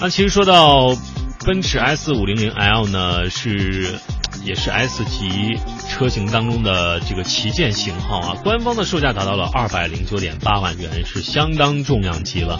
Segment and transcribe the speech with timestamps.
[0.00, 0.96] 那其实说到
[1.44, 3.98] 奔驰 S 五零零 L 呢，是
[4.44, 12.58] 也是 S 级车型当中的这个旗舰型号啊，官方的售价达到了二百零九点八万元，是相当重量级了。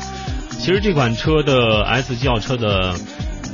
[0.58, 2.94] 其实这款车的 S 级轿车的。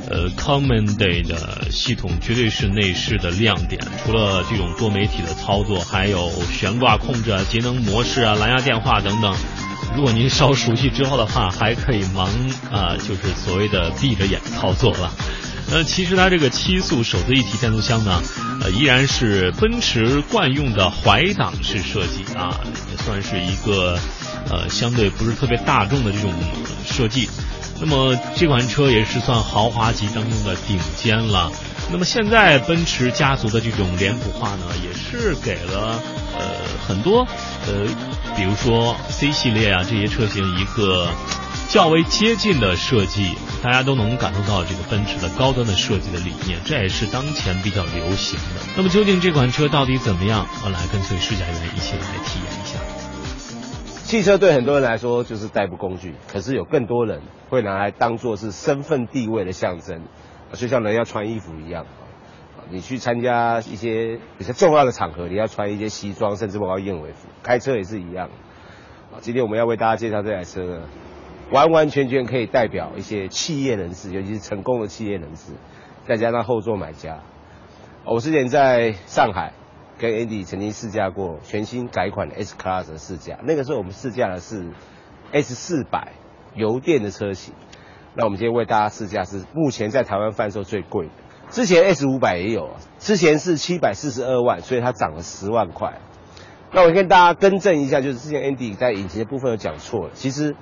[0.07, 3.81] 呃，Commandy 的系统绝对是内饰的亮点。
[4.03, 9.33] 除了这种多媒体的操作，还有悬挂控制啊、节能模式啊、蓝牙电话等等。
[9.95, 12.27] 如果您稍熟悉之后的话，还可以盲
[12.69, 15.13] 啊，就是所谓的闭着眼操作了。
[15.71, 18.21] 呃，其实它这个七速手自一体变速箱呢，
[18.61, 22.59] 呃，依然是奔驰惯用的怀档式设计啊，
[22.91, 23.97] 也算是一个
[24.49, 26.31] 呃相对不是特别大众的这种
[26.85, 27.29] 设计。
[27.79, 31.51] 那么这款车也是算豪华级当中的顶尖了。
[31.91, 36.01] 那么现在奔驰家族的这种脸谱化呢，也是给了
[36.37, 36.45] 呃
[36.87, 37.27] 很多
[37.67, 37.87] 呃，
[38.35, 41.09] 比如说 C 系列啊这些车型一个
[41.67, 48.61] 较为接近的设计，大家都能感受到这个奔驰的高端的设计的理念，这也是当前比较流行的。
[48.77, 50.45] 那么究竟这款车到底怎么样？
[50.63, 52.79] 我来跟随试驾员一起来体验一下。
[54.05, 60.03] 汽车对很多人来说就是代步工具，可是有更多人会拿来当做是身份地位的象征，
[60.53, 61.87] 就像人要穿衣服一样，
[62.69, 67.27] 你去参加一些比较重要的场合，你要穿一些西装，甚至包括燕尾服。
[67.43, 68.29] 开车也是一样，
[69.21, 70.81] 今天我们要为大家介绍这台车呢，
[71.51, 75.51] 完完全全可以代表一些企业人士，尤其是成功的企业人士，
[76.07, 77.19] 再加上后座买家。
[78.03, 79.53] 我之前在上海。
[79.97, 84.71] 跟 Andy 曾经试驾过全新改款的 S Class 的试驾，那个时候我们试驾的是
[85.31, 86.11] S 四百
[86.53, 87.53] 油电的车型。
[88.13, 91.11] 那我们今天为大家试驾是目前在台湾贩售最贵的，
[91.49, 95.99] 之前 S 五百也有，之前是七百四十二万，所以它涨了十万块。
[96.71, 100.55] 那我跟大家更正一下，就是之前 Andy 在引擎的部分有讲错了，其实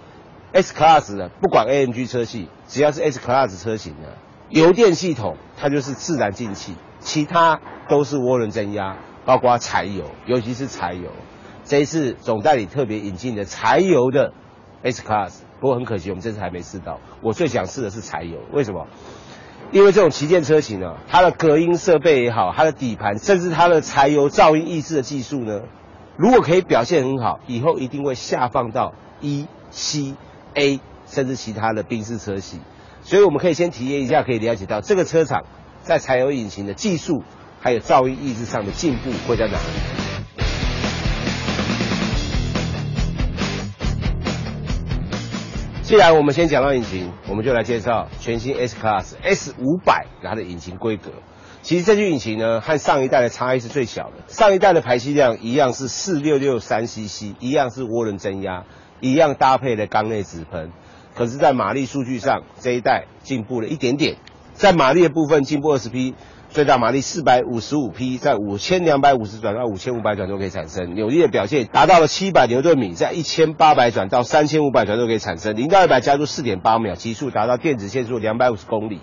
[0.52, 4.17] S Class 的不管 AMG 车系，只要是 S Class 车型的
[4.50, 7.59] 油电系统，它就是自然进气，其他
[7.90, 8.97] 都是涡轮增压。
[9.25, 11.09] 包括柴油，尤其是柴油，
[11.63, 14.34] 这一次总代理特别引进的柴油的
[14.84, 17.00] S Class，不过很可惜，我们这次还没试到。
[17.22, 18.86] 我最想试的是柴油，为什么？
[19.73, 25.61] 因为这种旗舰车型呢，它的隔音设备也好，它的底盘，甚至它的柴油噪音抑制的技术呢，
[26.16, 30.13] 如果可以表现很好，以后一定会下放到 E、C、
[30.53, 32.62] A，甚至其他的宾士车系。
[33.01, 35.44] 所以我们可以先体验一下，可以了解到这个车厂
[35.81, 37.23] 在柴油引擎的技术。
[37.59, 40.03] 还有噪音抑制上的进步会在哪里？
[45.94, 51.12] 既然我们先讲到引擎，我们就来介绍全新 S Class S 五百它的引擎规格。
[51.62, 54.24] 其实这具引擎呢，和上一代的差异是最小的。
[54.28, 58.64] 上一代的排气量一样是四六六三 CC，一样是涡轮增压，
[59.02, 60.72] 一样搭配的缸内直喷。
[61.14, 64.18] 可是，在马力数据上，这一代进步了一点点，
[64.54, 66.16] 在马力的部分进步二十匹。
[66.53, 70.94] 最大马力四百五十五匹，在五千两百五十转到五千五百转都可以产生。
[70.94, 75.56] 扭力的表现达到了七百牛顿米，在一千八百转到三千五百转都可以产生。
[75.56, 79.00] 零到一百加速四点八秒，极速达到电子限速两百五十公里。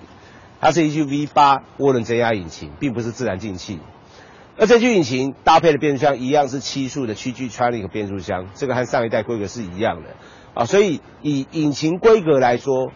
[0.60, 3.80] 它是一具 V 八涡轮增压引擎，并不是自然进气。
[4.56, 10.10] 而这具引擎搭配的变速箱一样是七速的七 G Tronic 变速箱，这个和上一代规格是一样的
[10.54, 10.66] 啊。
[10.66, 12.92] 所以以引擎规格来说，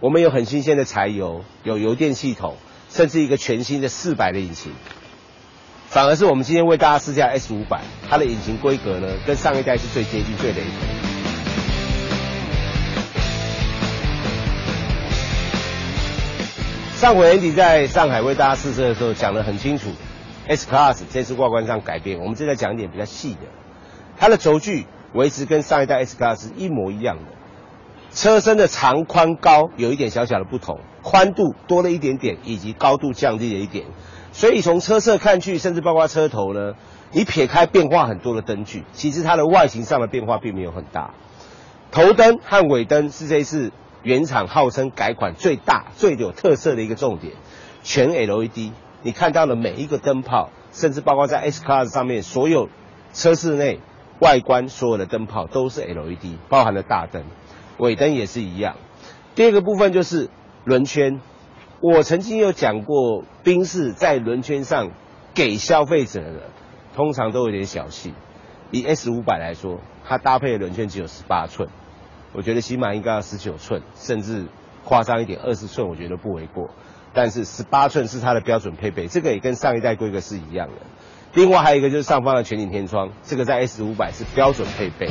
[0.00, 2.56] 我们有很新鲜的柴油，有油电系统。
[2.94, 4.70] 甚至一个全新的四百的引擎，
[5.88, 10.70] 反而是我们今天为大家试驾 S 五百，它的引擎规格呢，跟上一代是最接近、最雷同。
[16.94, 19.90] 上回 Andy 在上海为大家试车的时候讲得很清楚
[20.46, 23.40] ，S Class 这次外观上改变，我们正在讲一点比较细的，
[24.16, 27.43] 它的轴距维持跟上一代 S Class 一模一样的。
[28.14, 33.86] 车身的长宽高有一点小小的不同，宽度多了一点点，以及高度降低了一点。
[34.32, 36.74] 所以从车侧看去，甚至包括车头呢，
[37.10, 41.10] 你撇开变化很多的灯具，其实它的外形上的变化并没有很大。
[41.90, 43.72] 头灯和尾灯是这次
[44.04, 47.32] 原厂号称改款最大、最有特色的一个重点，
[47.82, 48.70] 全 LED。
[49.02, 52.68] 你看到的每一个灯泡，甚至包括在 S Class 上面所有
[53.12, 53.80] 车室内
[54.20, 57.24] 外观所有的灯泡都是 LED，包含了大灯。
[57.78, 58.76] 尾灯也是一样。
[59.34, 60.30] 第二个部分就是
[60.64, 61.20] 轮圈。
[61.80, 64.92] 我曾经有讲过，宾士在轮圈上
[65.34, 66.50] 给消费者的
[66.94, 68.14] 通常都有点小气。
[68.70, 71.68] 以 S 五百来说，它搭配的轮圈只有十八寸，
[72.32, 74.46] 我觉得起码应该要十九寸，甚至
[74.84, 76.70] 夸张一点二十寸，我觉得不为过。
[77.12, 80.74] 但是十八寸是它的标准配备，这个也跟上一代规格是一样的。
[81.34, 85.08] 另外还有一个就是上方的全景天窗，这个在 S 五百是标准配备。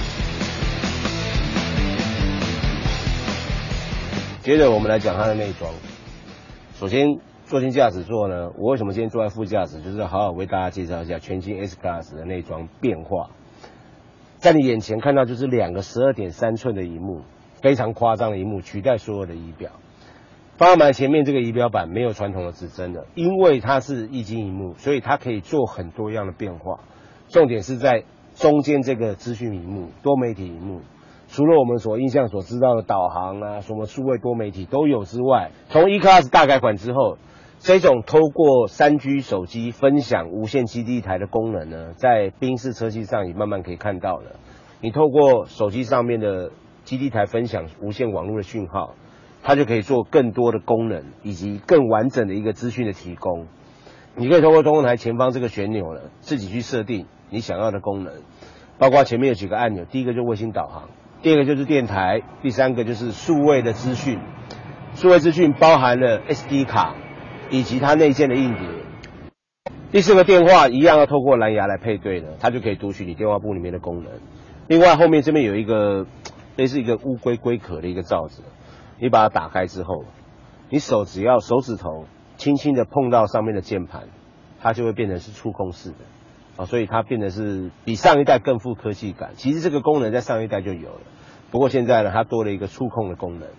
[4.43, 5.71] 接着我们来讲它的内装。
[6.73, 7.07] 首先，
[7.45, 13.29] 坐进驾驶座呢，我为什么今天坐在副驾驶，就是好好为大家介绍一下全新 S Class 的内装变化。
[14.39, 17.21] 在你眼前看到就是两个十二点三寸的荧幕，
[17.61, 19.71] 非常夸张的荧幕，取代所有的仪表。
[20.57, 26.81] 方向盘前面这个仪表板没有传统的指针的，因为它是液晶荧幕，所以它可以做很多样的变化。
[27.29, 28.03] 重点是在
[28.35, 30.81] 中间这个资讯荧幕，多媒体荧幕。
[31.33, 37.18] 除了我们所印象所知道的导航啊，什么数位多媒体都有之外，从 E Class 大改款之后，
[37.57, 44.35] 这种透过三 G 手机分享无线基地台的功能呢，在宾士车系上也慢慢可以看到了。
[44.80, 46.51] 你透过手机上面的
[46.83, 48.94] 基地台分享无线网络的讯号，
[49.41, 53.47] 它就可以做更多的功能以及更完整的一个资讯的提供。
[54.15, 58.13] 你可以透过中控台前方这个旋钮呢，自己去设定你想要的功能，
[58.77, 60.89] 包括前面有几个按钮，第一个就卫星导航。
[61.23, 64.19] 第二个就是电台，第三个就是数位的资讯。
[64.93, 66.95] 数位资讯包含了 SD 卡
[67.49, 68.67] 以及它内建的硬碟。
[69.89, 74.11] 第四个电话一样要透过蓝牙来配对的，它就可以读取你电话簿里面的功能。
[74.67, 76.05] 另外后面这边有一个
[76.57, 78.43] 类似一个乌龟龟壳的一个罩子，
[78.99, 80.03] 你把它打开之后，
[80.69, 82.03] 你手只要手指头
[82.35, 84.09] 轻轻的碰到上面的键盘，
[84.61, 85.95] 它就会变成是触控式的。
[86.57, 89.31] 啊，所以它变得是比上一代更富科技感。
[89.35, 91.01] 其实这个功能在上一代就有了。
[91.51, 93.50] 不过现在呢，它多了一个触控的功能。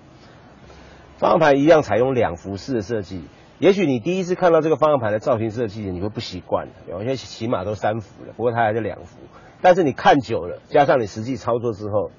[1.17, 3.23] 方向盘一样采用两幅式的设计。
[3.61, 6.69] 也许你第一次看到这个方向盘的造型设计，你会不习惯。
[6.89, 9.19] 有些起码都三幅了，不过它还是两幅。
[9.63, 12.11] 但是你看久了，加上你实际操作之后，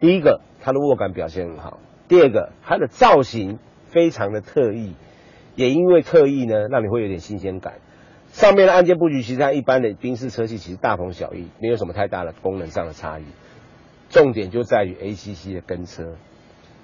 [0.00, 1.78] 第一个它的握感表现很好，
[2.08, 4.94] 第二个它的造型非常的特异，
[5.54, 7.74] 也因为特异呢，让你会有点新鲜感。
[8.32, 13.24] 上面的按键布局其实它一般的宾士车系其实大同小异，没有什么太大的功能上的差异。
[14.08, 16.16] 重点就在于 ACC 的跟车，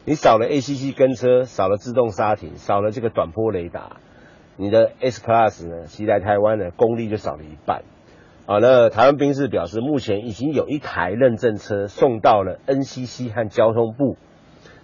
[0.05, 3.97] 你少了 ACC 跟车，少了自动刹停，少了这个短波雷达，
[4.57, 7.83] 你的 S Class 呢，骑来台湾的功力就少了一半。
[8.47, 14.17] 好，那台湾宾士表示，目前已经有一台认证车送到了 NCC 和交通部，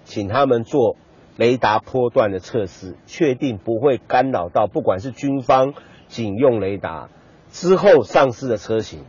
[0.04, 0.96] 请他们做
[1.36, 5.72] 雷达波段的测试，确定不会干扰到不管是军方
[6.14, 7.08] 警用雷达
[7.50, 9.04] 之后上市的车型，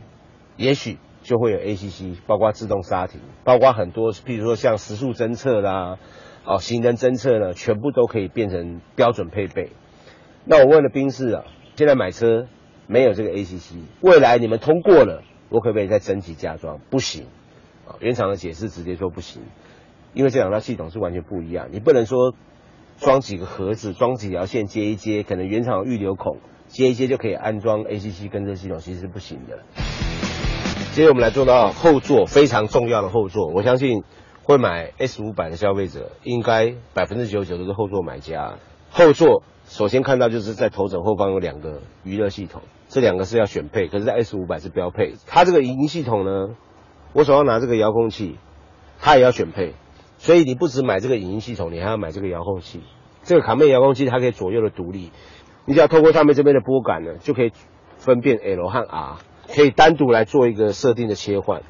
[0.56, 0.98] 也许。
[1.22, 5.98] 就会有 ACC，包括自动刹停，包括很多，譬如说像时速侦测啦，
[6.44, 9.72] 哦，行人侦测呢，全部都可以变成标准配备。
[10.44, 11.44] 那我问了宾士啊，
[11.74, 12.46] 现在买车
[12.86, 16.78] 没有这个 ACC，未来你们通过了，我可不可以再升级加装？
[16.90, 17.26] 不行，
[17.88, 19.42] 啊，原厂的解释直接说不行，
[20.14, 22.34] 因为这两套系统是完全不一样，你不能说
[22.98, 26.38] 装几个盒子，装几条线接一接，可能原厂预留孔，
[26.76, 29.60] 接一接就可以安装 ACC 跟车系统，其实是不行的。
[30.92, 34.04] 接着我们来做到后座非常重要的后座，我相信
[34.42, 38.58] 会买 S 五百的消费者应该百分之九十九都是后座买家。
[38.90, 45.14] 后座首先看到就是在头枕后方有两个娱乐系统，这两个是要选配，可是在 S 五百是标配。
[45.26, 46.56] 它这个影音系统呢，
[47.14, 48.36] 我手上拿这个遥控器，
[49.00, 49.72] 它也要选配，
[50.18, 52.82] 所以你不只买这个影音系统，你还要买这个遥控器。
[53.22, 55.10] 这个卡面遥控器它可以左右的独立，
[55.66, 57.52] 你只要透过上面这边的拨杆呢，就可以
[57.98, 59.16] 分辨 L 和 R。
[59.48, 61.62] 可以单独来做一个设定的切换，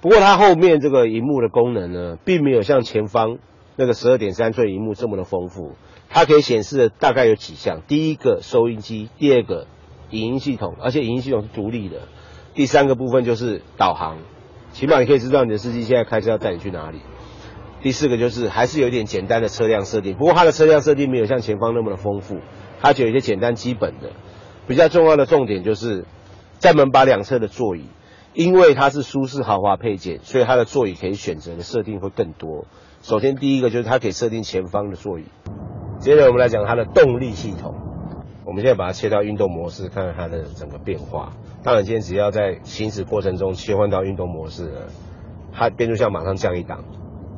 [0.00, 3.38] 不过它后面这个荧幕的功能呢，并没有像前方
[3.76, 5.76] 那个十二点三寸荧幕这么的丰富。
[6.08, 9.68] 它可以显示的大概有几项：第一个收音机，第二个
[10.10, 11.98] 影音系统，而且影音系统是独立的；
[12.54, 14.18] 第三个部分就是导航，
[14.72, 16.98] 起码你可以知道你的司机现在开车要带你去哪里；
[17.80, 22.38] 第四个就是还是有一点简单的车辆设定，不过它的车辆设定没有像前方那么的丰富，
[22.80, 24.10] 它就有一些简单基本的。
[24.66, 26.04] 比较重要的重点就是。
[26.60, 27.84] 在门把两侧的座椅，
[28.34, 32.66] 因为它是舒适豪华配件，所以它的座椅可以选择的设定会更多。
[33.00, 35.26] 首先第一个就是它可以设定前方的座椅，
[36.00, 37.76] 接着我们来讲它的动力系统。
[38.44, 41.32] 我们现在把它切到运动模式，看看它的整个变化。
[41.62, 44.80] 当然，今天只要在行驶过程中切换到运动模式呢，
[45.52, 46.80] 它变速箱马上降一档，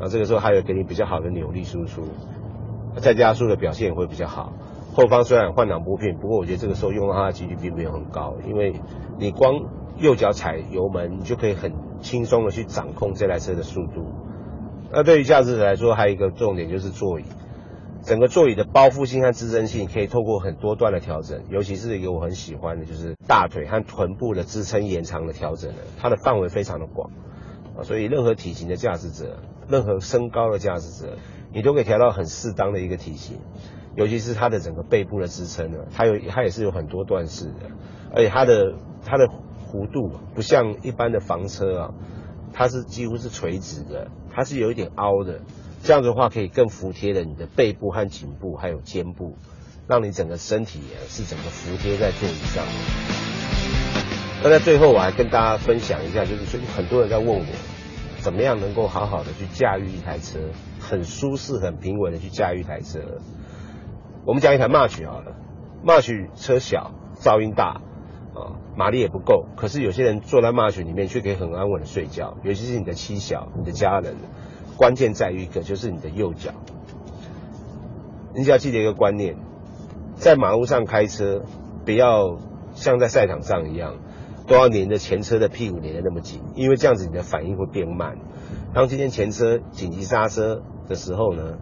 [0.01, 2.09] 啊，这个时候还有给你比较好的扭力输出，
[2.97, 4.55] 再加速的表现也会比较好。
[5.01, 8.75] 后方虽然换挡拨片，不过我觉得这个时候用到它的几率并没有很高，因为
[9.19, 9.55] 你光
[9.97, 14.13] 右脚踩油门，你就可以很轻松的去掌控这台车的速度。
[14.93, 17.25] 那对于驾驶者来说，还有一个重点就是座椅，
[18.03, 27.11] 整个座椅的包覆性和支撑性可以透过很多段的调整，尤其是一个我很喜欢的，就是大腿和臀部的支撑延长的调整它的范围非常的广
[27.75, 31.17] 啊，所以任何体型的驾驶者，任何身高的驾驶者，
[31.55, 33.39] 你都可以调到很适当的一个体型。
[33.97, 37.71] 尤其是它的整个背部的支撑呢，它有它也是有很多段式的，
[38.15, 41.95] 而且它的它的弧度不像一般的房车啊，
[42.53, 45.41] 它是几乎是垂直的，它是有一点凹的，
[45.83, 49.37] 这样的话可以更服帖的你的背部和颈部，还有肩部，
[49.89, 52.65] 让你整个身体是整个服帖在座椅上。
[54.43, 57.45] 那在最后我还跟大家分享一下，就是最近很多人在问我，
[58.21, 60.39] 怎么样能够好好的去驾驭一台车，
[60.81, 63.01] 很舒适、很平稳的去驾驭一台车。
[64.27, 65.37] 我们讲一台 March 好了
[65.85, 67.81] ，March 车小，噪音大，
[68.35, 74.15] 啊，马力也不够，可是有些人坐在 March 里面却可以很安稳的睡觉，尤其是你的妻小、你的家人，
[74.77, 76.53] 关键在于一个就是你的右脚。
[78.35, 79.37] 你只要记得一个观念，
[80.15, 81.43] 在马路上开车，
[81.85, 82.39] 不要
[82.75, 83.95] 像在赛场上一样。
[84.47, 88.19] 都要连着前车的屁股连得那么紧，因为这样子你的反应会变慢。
[88.75, 91.59] 当今天前车紧急刹车的时候呢，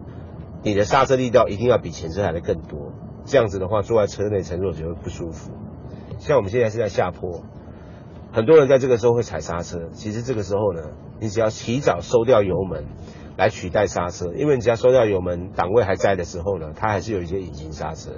[0.63, 2.91] 你的刹车力道一定要比前车来的更多。
[3.25, 5.51] 这样子的话，坐在车内乘坐者会不舒服。
[6.19, 7.43] 像我们现在是在下坡，
[8.31, 9.89] 很多人在这个时候会踩刹车。
[9.93, 10.81] 其实这个时候呢，
[11.19, 12.85] 你只要提早收掉油门
[13.37, 18.11] 来取代刹车，因为你只要收掉油门，档位还在的时候呢，它还是有一些隐形刹车，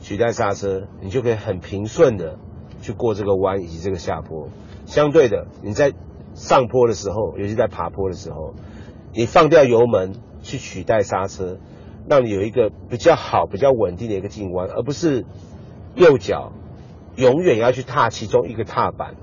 [0.00, 2.38] 取代刹车，你就可以很平顺的。
[2.82, 4.48] 去过这个弯以及这个下坡，
[4.86, 5.92] 相对的，你在
[6.32, 8.54] 上坡的时候，尤其在爬坡的时候，
[9.12, 10.14] 你放掉油门
[10.50, 11.58] 去取代刹车，
[12.08, 15.24] 让你有一个比较好、比较稳定的一个进弯，而不是
[15.94, 16.52] 右脚
[17.14, 19.14] 永远要去踏其中一个踏板。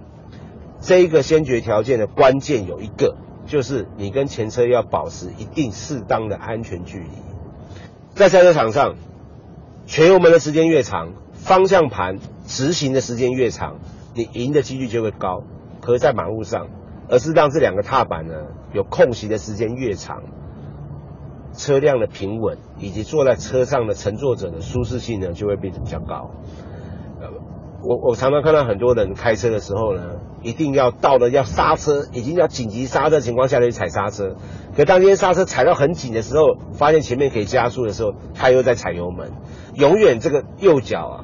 [0.79, 7.09] 这一个先决条件的关键有一个，就是你跟前车要保持一定适当的安全距离。
[8.13, 8.95] 在赛车场上，
[9.85, 11.13] 全油门的时间越长。
[11.33, 13.79] 方向盘执行的时间越长，
[14.15, 15.43] 你赢的几率就会高。
[15.79, 16.67] 可是，在马路上，
[17.09, 18.33] 而是让这两个踏板呢
[18.73, 20.23] 有空隙的时间越长，
[21.57, 26.31] 车辆的平稳以及坐在车上的乘坐者的舒适性呢就会变得比较高。
[27.83, 30.01] 我我常常看到很多人开车的时候呢，
[30.41, 34.35] 一定要到了要刹车，已经要紧急刹车情况下去踩刹车。
[34.75, 39.31] 可当今天刹车踩到很紧的时候，发现前面可以加速的时候，他又在踩油门。
[39.75, 41.17] 永远这个右脚啊。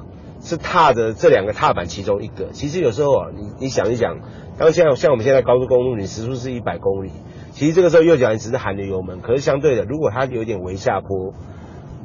[0.45, 2.49] 是踏着这两个踏板其中一个。
[2.51, 4.19] 其实有时候啊，你你想一想，
[4.57, 7.11] 当像像我们现在高速公路，你时速是一百公里，
[7.53, 11.33] 其实这个时候右脚你只是含着油门，可是相对的，如果它有点微下坡，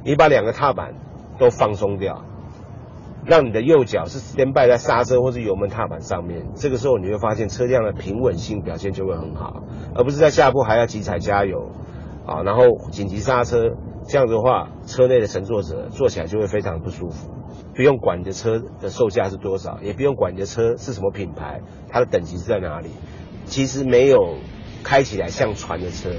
[0.05, 0.95] 你把两个踏板
[1.39, 2.23] 都放松掉，
[3.25, 9.63] 让你的右脚是先摆在刹车或是油门踏板上面，这个时候你会发现车辆的平稳性表现就会很好，
[9.95, 11.71] 而不是在下坡还要急踩加油
[12.27, 13.71] 啊，然后紧急刹车，
[14.07, 17.31] 这样的话，车内的乘坐者坐起来就会非常不舒服。
[17.75, 22.91] 不用管你的车的售价是多少，也不用管你的车是什么品牌，它的等级是在哪里。
[23.47, 24.35] 其实没有
[24.83, 26.11] 开起来像船的车，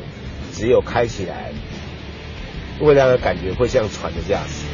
[0.54, 1.52] 只有开起来
[2.80, 4.69] 会让人感觉会像船的驾驶。